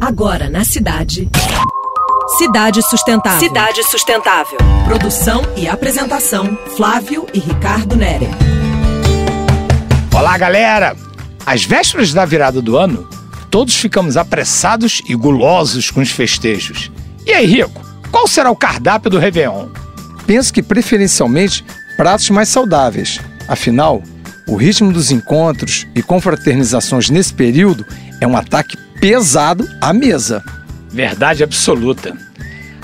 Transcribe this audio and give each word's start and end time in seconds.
Agora 0.00 0.50
na 0.50 0.62
cidade. 0.62 1.28
Cidade 2.36 2.82
Sustentável. 2.82 3.40
Cidade 3.40 3.82
Sustentável. 3.84 4.58
Produção 4.84 5.42
e 5.56 5.66
apresentação: 5.66 6.56
Flávio 6.76 7.26
e 7.32 7.38
Ricardo 7.38 7.96
Nere. 7.96 8.28
Olá, 10.14 10.36
galera! 10.36 10.94
Às 11.46 11.64
vésperas 11.64 12.12
da 12.12 12.26
virada 12.26 12.60
do 12.60 12.76
ano, 12.76 13.08
todos 13.50 13.74
ficamos 13.74 14.18
apressados 14.18 15.00
e 15.08 15.14
gulosos 15.14 15.90
com 15.90 16.00
os 16.00 16.10
festejos. 16.10 16.92
E 17.24 17.32
aí, 17.32 17.46
Rico, 17.46 17.80
qual 18.10 18.28
será 18.28 18.50
o 18.50 18.56
cardápio 18.56 19.10
do 19.10 19.18
Réveillon? 19.18 19.68
Penso 20.26 20.52
que 20.52 20.62
preferencialmente 20.62 21.64
pratos 21.96 22.28
mais 22.28 22.50
saudáveis. 22.50 23.18
Afinal, 23.48 24.02
o 24.46 24.56
ritmo 24.56 24.92
dos 24.92 25.10
encontros 25.10 25.86
e 25.94 26.02
confraternizações 26.02 27.08
nesse 27.08 27.32
período 27.32 27.86
é 28.20 28.26
um 28.26 28.36
ataque 28.36 28.76
pesado 29.00 29.68
à 29.80 29.92
mesa. 29.92 30.42
Verdade 30.90 31.42
absoluta. 31.42 32.16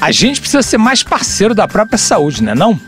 A 0.00 0.10
gente 0.10 0.40
precisa 0.40 0.62
ser 0.62 0.78
mais 0.78 1.02
parceiro 1.02 1.54
da 1.54 1.68
própria 1.68 1.98
saúde, 1.98 2.42
né 2.42 2.54
não? 2.54 2.78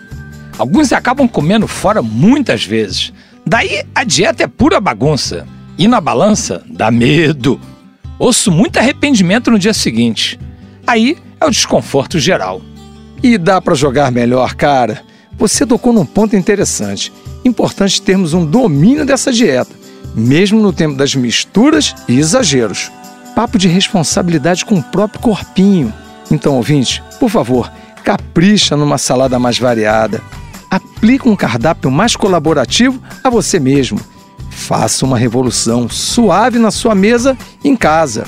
Alguns 0.59 0.93
acabam 0.93 1.29
comendo 1.29 1.67
fora 1.67 2.03
muitas 2.03 2.65
vezes. 2.65 3.13
Daí 3.47 3.85
a 3.95 4.05
dieta 4.05 4.43
é 4.43 4.47
pura 4.47 4.81
bagunça. 4.81 5.47
E 5.77 5.89
na 5.89 6.01
balança 6.01 6.63
dá 6.69 6.91
medo. 6.91 7.61
Ouço 8.19 8.51
muito 8.51 8.79
arrependimento 8.79 9.51
no 9.51 9.59
dia 9.59 9.75
seguinte. 9.75 10.39
Aí 10.87 11.17
é 11.41 11.47
o 11.47 11.51
desconforto 11.51 12.19
geral. 12.19 12.63
E 13.23 13.37
dá 13.37 13.61
para 13.61 13.75
jogar 13.75 14.13
melhor, 14.13 14.55
cara. 14.55 15.03
Você 15.37 15.67
tocou 15.67 15.93
num 15.93 16.07
ponto 16.07 16.37
interessante. 16.37 17.13
Importante 17.45 18.01
termos 18.01 18.35
um 18.35 18.47
domínio 18.47 19.05
dessa 19.05 19.33
dieta, 19.33 19.75
mesmo 20.15 20.61
no 20.61 20.73
tempo 20.73 20.97
das 20.97 21.15
misturas 21.15 21.95
e 22.09 22.19
exageros. 22.19 22.91
Papo 23.35 23.59
de 23.59 23.67
responsabilidade 23.67 24.65
com 24.65 24.77
o 24.77 24.83
próprio 24.83 25.21
corpinho. 25.21 25.93
Então, 26.31 26.55
ouvinte, 26.55 27.03
por 27.19 27.29
favor, 27.29 27.71
capricha 28.05 28.77
numa 28.77 28.97
salada 28.97 29.39
mais 29.41 29.59
variada. 29.59 30.23
Aplique 30.71 31.29
um 31.29 31.35
cardápio 31.35 31.91
mais 31.91 32.15
colaborativo 32.15 33.03
a 33.23 33.29
você 33.29 33.59
mesmo. 33.59 34.01
Faça 34.51 35.05
uma 35.05 35.19
revolução 35.19 35.89
suave 35.89 36.61
na 36.61 36.71
sua 36.71 36.95
mesa 36.95 37.37
em 37.65 37.77
casa. 37.77 38.25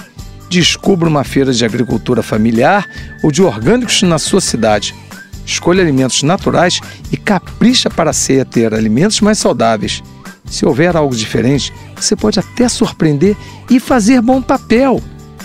Descubra 0.51 1.09
uma 1.09 1.23
feira 1.23 1.53
de 1.53 1.65
agricultura 1.65 2.23
familiar 2.23 2.89
ou 3.23 3.31
de 3.31 3.43
orgânicos 3.43 4.03
na 4.03 4.19
sua 4.19 4.41
cidade. 4.41 4.95
Escolha 5.45 5.83
alimentos 5.83 6.25
naturais 6.25 6.81
e 7.13 7.17
capricha 7.17 7.89
para 7.89 8.11
a 8.11 8.13
ceia 8.13 8.45
ter 8.45 8.75
alimentos 8.75 9.21
mais 9.21 9.39
saudáveis. 9.39 10.03
Se 10.47 10.65
houver 10.65 10.97
algo 10.97 11.15
diferente, 11.15 11.73
você 11.95 12.15
pode 12.15 12.39
até 12.39 12.69
surpreender 12.69 13.37
e 13.71 13.81
fazer 13.81 14.21
bom 14.21 14.41
papel. 14.41 15.03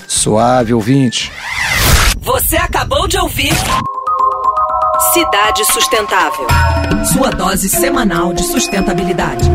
Suave, 0.08 0.74
ouvinte. 0.74 1.32
Você 2.20 2.56
acabou 2.56 3.08
de 3.08 3.18
ouvir 3.18 3.52
Cidade 5.14 5.66
Sustentável. 5.66 6.48
Sua 7.12 7.32
dose 7.32 7.68
semanal 7.68 8.34
de 8.34 8.44
sustentabilidade. 8.44 9.50